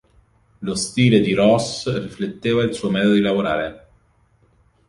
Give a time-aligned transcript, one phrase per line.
[0.61, 3.87] Lo stile di Roos rifletteva il suo metodo di lavorare.